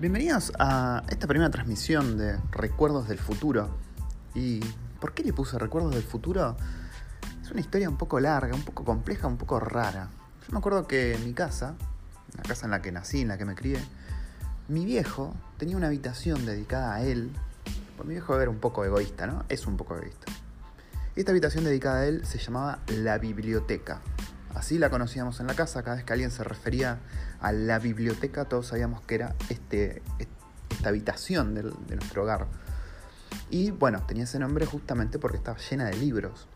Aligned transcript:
Bienvenidos 0.00 0.52
a 0.60 1.02
esta 1.08 1.26
primera 1.26 1.50
transmisión 1.50 2.18
de 2.18 2.38
Recuerdos 2.52 3.08
del 3.08 3.18
Futuro. 3.18 3.68
¿Y 4.32 4.60
por 5.00 5.12
qué 5.12 5.24
le 5.24 5.32
puse 5.32 5.58
Recuerdos 5.58 5.92
del 5.92 6.04
Futuro? 6.04 6.56
Es 7.42 7.50
una 7.50 7.58
historia 7.60 7.88
un 7.88 7.96
poco 7.96 8.20
larga, 8.20 8.54
un 8.54 8.62
poco 8.62 8.84
compleja, 8.84 9.26
un 9.26 9.36
poco 9.36 9.58
rara. 9.58 10.08
Yo 10.46 10.52
me 10.52 10.58
acuerdo 10.58 10.86
que 10.86 11.16
en 11.16 11.24
mi 11.24 11.32
casa, 11.32 11.74
la 12.36 12.44
casa 12.44 12.66
en 12.66 12.70
la 12.70 12.80
que 12.80 12.92
nací, 12.92 13.22
en 13.22 13.26
la 13.26 13.38
que 13.38 13.44
me 13.44 13.56
crié, 13.56 13.80
mi 14.68 14.84
viejo 14.84 15.34
tenía 15.56 15.76
una 15.76 15.88
habitación 15.88 16.46
dedicada 16.46 16.94
a 16.94 17.02
él. 17.02 17.32
Pues 17.96 18.06
mi 18.06 18.14
viejo 18.14 18.40
era 18.40 18.52
un 18.52 18.58
poco 18.58 18.84
egoísta, 18.84 19.26
¿no? 19.26 19.46
Es 19.48 19.66
un 19.66 19.76
poco 19.76 19.96
egoísta. 19.96 20.30
Esta 21.16 21.32
habitación 21.32 21.64
dedicada 21.64 22.02
a 22.02 22.06
él 22.06 22.24
se 22.24 22.38
llamaba 22.38 22.78
la 22.86 23.18
biblioteca. 23.18 24.00
Así 24.58 24.76
la 24.76 24.90
conocíamos 24.90 25.38
en 25.38 25.46
la 25.46 25.54
casa, 25.54 25.84
cada 25.84 25.94
vez 25.94 26.04
que 26.04 26.12
alguien 26.12 26.32
se 26.32 26.42
refería 26.42 26.98
a 27.40 27.52
la 27.52 27.78
biblioteca, 27.78 28.46
todos 28.46 28.66
sabíamos 28.66 29.02
que 29.02 29.14
era 29.14 29.36
este, 29.50 30.02
esta 30.18 30.88
habitación 30.88 31.54
de, 31.54 31.62
nuestro 31.62 32.24
hogar. 32.24 32.48
Y 33.50 33.70
bueno, 33.70 34.02
tenía 34.08 34.24
ese 34.24 34.40
nombre 34.40 34.66
justamente 34.66 35.20
porque 35.20 35.36
estaba 35.36 35.58
llena 35.58 35.84
de 35.84 35.96
libros. 35.96 36.48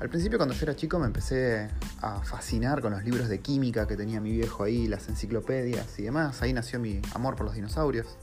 Al 0.00 0.08
principio 0.08 0.38
cuando 0.38 0.54
yo 0.54 0.62
era 0.62 0.74
chico 0.74 0.98
me 0.98 1.04
empecé 1.04 1.68
a 2.00 2.22
fascinar 2.22 2.80
con 2.80 2.92
los 2.92 3.04
libros 3.04 3.28
de 3.28 3.40
química 3.40 3.86
que 3.86 3.96
tenía 3.96 4.22
mi 4.22 4.32
viejo 4.32 4.64
ahí, 4.64 4.88
las 4.88 5.10
enciclopedias 5.10 5.98
y 5.98 6.04
demás. 6.04 6.40
Ahí 6.40 6.54
nació 6.54 6.80
mi 6.80 7.02
amor 7.14 7.36
por 7.36 7.44
los 7.44 7.54
dinosaurios. 7.54 8.16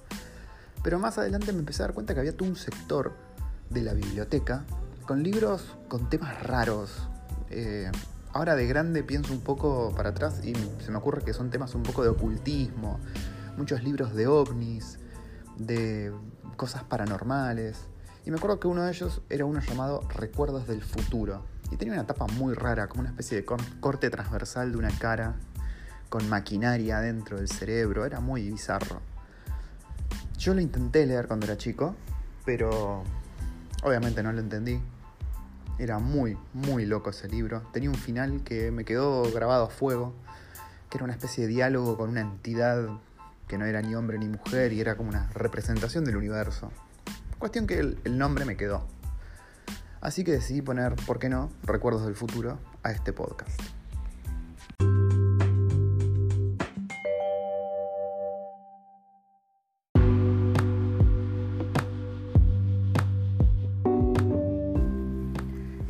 Pero 0.84 0.98
más 0.98 1.20
adelante 1.20 1.54
me 1.54 1.60
empecé 1.60 1.84
a 1.84 1.86
dar 1.86 1.94
cuenta 1.94 2.16
que 2.16 2.20
había 2.20 2.36
todo 2.36 2.50
un 2.50 2.56
sector 2.56 3.14
de 3.70 3.84
la 3.84 3.94
biblioteca 3.94 4.66
con 5.06 5.22
libros 5.22 5.78
con 5.88 6.10
temas 6.10 6.42
raros. 6.42 7.10
Eh, 7.52 7.92
ahora 8.34 8.56
de 8.56 8.68
grande 8.68 9.04
pienso 9.04 9.32
un 9.32 9.42
poco 9.42 9.94
para 9.96 10.10
atrás 10.10 10.42
y 10.44 10.54
se 10.84 10.92
me 10.92 10.98
ocurre 10.98 11.24
que 11.24 11.34
son 11.34 11.50
temas 11.50 11.76
un 11.76 11.84
poco 11.84 12.04
de 12.04 12.10
ocultismo, 12.10 13.00
muchos 13.58 13.84
libros 13.84 14.14
de 14.16 14.28
ovnis, 14.28 15.00
de 15.58 16.12
cosas 16.58 16.84
paranormales. 16.84 17.86
Y 18.26 18.32
me 18.32 18.38
acuerdo 18.38 18.60
que 18.60 18.68
uno 18.68 18.84
de 18.84 18.92
ellos 18.92 19.22
era 19.30 19.46
uno 19.46 19.60
llamado 19.60 20.02
Recuerdos 20.10 20.68
del 20.68 20.82
Futuro. 20.82 21.44
Y 21.72 21.78
tenía 21.78 21.94
una 21.94 22.06
tapa 22.06 22.26
muy 22.28 22.54
rara, 22.54 22.88
como 22.88 23.02
una 23.02 23.10
especie 23.10 23.38
de 23.38 23.46
corte 23.80 24.10
transversal 24.10 24.72
de 24.72 24.78
una 24.78 24.92
cara, 24.98 25.36
con 26.10 26.28
maquinaria 26.30 27.00
dentro 27.00 27.38
del 27.38 27.50
cerebro. 27.50 28.06
Era 28.06 28.20
muy 28.20 28.50
bizarro. 28.50 29.02
Yo 30.38 30.54
lo 30.54 30.62
intenté 30.62 31.06
leer 31.06 31.28
cuando 31.28 31.46
era 31.46 31.58
chico, 31.58 31.96
pero 32.46 33.04
obviamente 33.84 34.24
no 34.24 34.32
lo 34.32 34.40
entendí. 34.40 34.80
Era 35.80 36.00
muy, 36.00 36.38
muy 36.54 36.86
loco 36.86 37.10
ese 37.10 37.28
libro. 37.28 37.62
Tenía 37.72 37.90
un 37.90 37.96
final 37.96 38.44
que 38.44 38.72
me 38.72 38.86
quedó 38.86 39.32
grabado 39.32 39.66
a 39.66 39.70
fuego, 39.70 40.14
que 40.90 40.98
era 40.98 41.06
una 41.06 41.14
especie 41.14 41.44
de 41.44 41.50
diálogo 41.50 41.98
con 41.98 42.10
una 42.10 42.22
entidad 42.22 42.88
que 43.48 43.58
no 43.58 43.66
era 43.66 43.82
ni 43.82 43.96
hombre 43.96 44.18
ni 44.20 44.28
mujer 44.28 44.74
y 44.74 44.80
era 44.80 44.96
como 44.96 45.10
una 45.10 45.30
representación 45.34 46.06
del 46.06 46.18
universo. 46.18 46.72
Cuestión 47.40 47.68
que 47.68 47.80
el, 47.80 48.18
nombre 48.18 48.46
me 48.46 48.56
quedó. 48.56 48.88
Así 50.00 50.24
que 50.24 50.32
decidí 50.32 50.62
poner, 50.62 50.96
¿por 51.08 51.20
qué 51.20 51.30
no?, 51.30 51.50
Recuerdos 51.64 52.06
del 52.06 52.16
Futuro 52.16 52.60
a 52.84 52.92
este 52.92 53.14
podcast. 53.14 53.83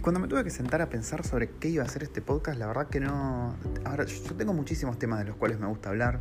Cuando 0.03 0.19
me 0.19 0.27
tuve 0.27 0.43
que 0.43 0.49
sentar 0.49 0.81
a 0.81 0.89
pensar 0.89 1.25
sobre 1.25 1.49
qué 1.49 1.69
iba 1.69 1.81
a 1.81 1.87
hacer 1.87 2.03
este 2.03 2.21
podcast, 2.21 2.59
la 2.59 2.67
verdad 2.67 2.87
que 2.87 2.99
no... 2.99 3.55
Ahora, 3.85 4.03
yo 4.03 4.35
tengo 4.35 4.51
muchísimos 4.51 4.99
temas 4.99 5.19
de 5.19 5.25
los 5.25 5.37
cuales 5.37 5.61
me 5.61 5.65
gusta 5.65 5.91
hablar. 5.91 6.19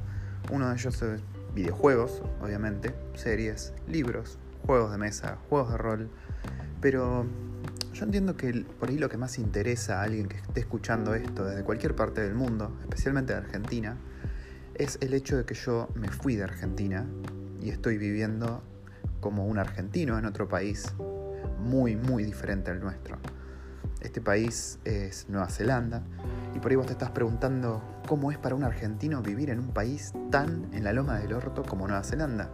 Uno 0.53 0.69
de 0.69 0.77
ellos 0.77 1.03
es 1.03 1.21
videojuegos, 1.53 2.23
obviamente, 2.41 2.95
series, 3.15 3.75
libros, 3.89 4.39
juegos 4.65 4.93
de 4.93 4.99
mesa, 4.99 5.37
juegos 5.49 5.73
de 5.73 5.79
rol. 5.79 6.11
Pero 6.81 7.27
yo 7.93 8.05
entiendo 8.05 8.37
que 8.37 8.65
por 8.79 8.89
ahí 8.89 8.99
lo 8.99 9.09
que 9.09 9.17
más 9.17 9.37
interesa 9.41 9.99
a 9.99 10.05
alguien 10.05 10.29
que 10.29 10.37
esté 10.37 10.61
escuchando 10.61 11.17
esto 11.17 11.45
desde 11.45 11.65
cualquier 11.65 11.97
parte 11.97 12.21
del 12.21 12.35
mundo, 12.35 12.79
especialmente 12.83 13.33
de 13.33 13.41
Argentina, 13.41 13.97
es 14.77 14.97
el 15.01 15.13
hecho 15.13 15.37
de 15.37 15.45
que 15.45 15.55
yo 15.55 15.89
me 15.97 16.09
fui 16.09 16.37
de 16.37 16.45
Argentina 16.45 17.05
y 17.61 17.71
estoy 17.71 17.99
viviendo 17.99 18.63
como 19.19 19.45
un 19.45 19.59
argentino 19.59 20.21
en 20.21 20.27
otro 20.27 20.47
país 20.47 20.95
muy, 21.59 21.97
muy 21.97 22.23
diferente 22.23 22.71
al 22.71 22.79
nuestro. 22.79 23.19
Este 24.03 24.21
país 24.21 24.81
es 24.85 25.29
Nueva 25.29 25.49
Zelanda. 25.49 26.03
Y 26.57 26.59
por 26.59 26.73
ahí 26.73 26.77
vos 26.77 26.87
te 26.87 26.93
estás 26.93 27.11
preguntando 27.11 27.81
cómo 28.09 28.33
es 28.33 28.39
para 28.39 28.57
un 28.57 28.65
argentino 28.65 29.23
vivir 29.23 29.49
en 29.49 29.61
un 29.61 29.69
país 29.69 30.13
tan 30.31 30.69
en 30.75 30.83
la 30.83 30.93
loma 30.93 31.21
del 31.21 31.33
orto 31.33 31.63
como 31.63 31.87
Nueva 31.87 32.03
Zelanda. 32.03 32.51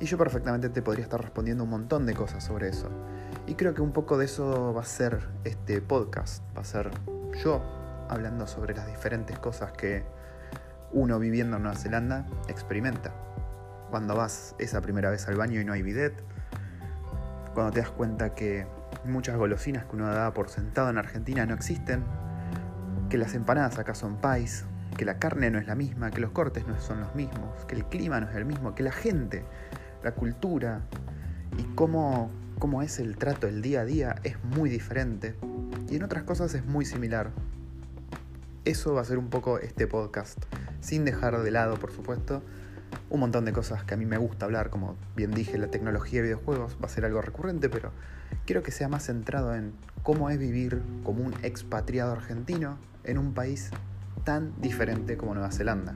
Y 0.00 0.06
yo 0.06 0.18
perfectamente 0.18 0.68
te 0.68 0.82
podría 0.82 1.04
estar 1.04 1.20
respondiendo 1.20 1.62
un 1.62 1.70
montón 1.70 2.06
de 2.06 2.14
cosas 2.14 2.42
sobre 2.42 2.68
eso. 2.68 2.88
Y 3.46 3.54
creo 3.54 3.72
que 3.72 3.82
un 3.82 3.92
poco 3.92 4.18
de 4.18 4.24
eso 4.24 4.74
va 4.74 4.80
a 4.80 4.84
ser 4.84 5.28
este 5.44 5.80
podcast. 5.80 6.42
Va 6.56 6.62
a 6.62 6.64
ser 6.64 6.90
yo 7.44 7.62
hablando 8.08 8.48
sobre 8.48 8.74
las 8.74 8.88
diferentes 8.88 9.38
cosas 9.38 9.70
que 9.70 10.02
uno 10.92 11.20
viviendo 11.20 11.56
en 11.56 11.62
Nueva 11.62 11.78
Zelanda 11.78 12.26
experimenta. 12.48 13.14
Cuando 13.90 14.16
vas 14.16 14.56
esa 14.58 14.80
primera 14.80 15.08
vez 15.08 15.28
al 15.28 15.36
baño 15.36 15.60
y 15.60 15.64
no 15.64 15.72
hay 15.72 15.82
bidet. 15.82 16.20
Cuando 17.54 17.70
te 17.72 17.78
das 17.78 17.90
cuenta 17.90 18.34
que 18.34 18.66
muchas 19.04 19.36
golosinas 19.36 19.84
que 19.84 19.96
uno 19.96 20.06
da 20.06 20.32
por 20.32 20.48
sentado 20.48 20.90
en 20.90 20.98
Argentina 20.98 21.46
no 21.46 21.54
existen, 21.54 22.04
que 23.08 23.18
las 23.18 23.34
empanadas 23.34 23.78
acá 23.78 23.94
son 23.94 24.16
pais, 24.16 24.64
que 24.96 25.04
la 25.04 25.18
carne 25.18 25.50
no 25.50 25.58
es 25.58 25.66
la 25.66 25.74
misma, 25.74 26.10
que 26.10 26.20
los 26.20 26.30
cortes 26.30 26.66
no 26.66 26.80
son 26.80 27.00
los 27.00 27.14
mismos, 27.14 27.64
que 27.66 27.74
el 27.74 27.84
clima 27.86 28.20
no 28.20 28.28
es 28.28 28.36
el 28.36 28.44
mismo, 28.44 28.74
que 28.74 28.82
la 28.82 28.92
gente, 28.92 29.44
la 30.02 30.12
cultura 30.12 30.82
y 31.58 31.62
cómo, 31.74 32.30
cómo 32.58 32.82
es 32.82 32.98
el 32.98 33.16
trato 33.16 33.46
el 33.48 33.62
día 33.62 33.80
a 33.80 33.84
día 33.84 34.16
es 34.24 34.42
muy 34.44 34.70
diferente. 34.70 35.34
Y 35.88 35.96
en 35.96 36.02
otras 36.04 36.22
cosas 36.24 36.54
es 36.54 36.64
muy 36.64 36.84
similar. 36.84 37.30
Eso 38.64 38.94
va 38.94 39.00
a 39.00 39.04
ser 39.04 39.18
un 39.18 39.30
poco 39.30 39.58
este 39.58 39.86
podcast, 39.86 40.44
sin 40.80 41.04
dejar 41.04 41.40
de 41.42 41.50
lado, 41.50 41.76
por 41.76 41.90
supuesto, 41.90 42.42
un 43.08 43.20
montón 43.20 43.44
de 43.44 43.52
cosas 43.52 43.84
que 43.84 43.94
a 43.94 43.96
mí 43.96 44.06
me 44.06 44.18
gusta 44.18 44.46
hablar, 44.46 44.70
como 44.70 44.96
bien 45.16 45.32
dije, 45.32 45.58
la 45.58 45.68
tecnología 45.68 46.20
de 46.20 46.28
videojuegos 46.28 46.76
va 46.82 46.86
a 46.86 46.88
ser 46.88 47.04
algo 47.04 47.20
recurrente, 47.20 47.68
pero 47.68 47.92
quiero 48.46 48.62
que 48.62 48.70
sea 48.70 48.88
más 48.88 49.06
centrado 49.06 49.54
en 49.54 49.72
cómo 50.02 50.30
es 50.30 50.38
vivir 50.38 50.82
como 51.04 51.24
un 51.24 51.34
expatriado 51.42 52.12
argentino 52.12 52.78
en 53.04 53.18
un 53.18 53.34
país 53.34 53.70
tan 54.24 54.52
diferente 54.60 55.16
como 55.16 55.34
Nueva 55.34 55.50
Zelanda. 55.50 55.94